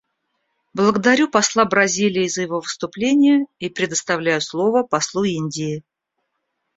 Благодарю 0.73 1.29
посла 1.29 1.63
Бразилии 1.65 2.27
за 2.27 2.41
его 2.41 2.59
выступление 2.59 3.45
и 3.59 3.69
предоставляю 3.69 4.41
слово 4.41 4.81
послу 4.81 5.21
Индии. 5.25 5.83